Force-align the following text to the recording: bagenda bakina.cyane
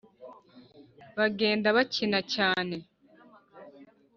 bagenda 1.17 1.67
bakina.cyane 1.77 2.77